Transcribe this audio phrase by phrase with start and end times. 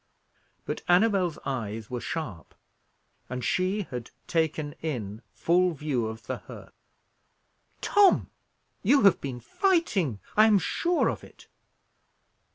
[0.65, 2.55] But Annabel's eyes were sharp,
[3.29, 6.73] and she had taken in full view of the hurt.
[7.81, 8.31] "Tom,
[8.81, 10.19] you have been fighting!
[10.35, 11.47] I am sure of it!"